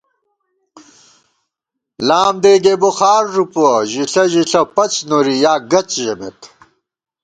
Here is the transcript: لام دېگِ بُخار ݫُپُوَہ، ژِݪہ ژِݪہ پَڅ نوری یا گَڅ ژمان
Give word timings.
لام 2.07 2.35
دېگِ 2.43 2.65
بُخار 2.81 3.23
ݫُپُوَہ، 3.33 3.73
ژِݪہ 3.91 4.23
ژِݪہ 4.31 4.61
پَڅ 4.75 4.93
نوری 5.09 5.35
یا 5.43 5.53
گَڅ 5.71 5.89
ژمان 6.03 6.35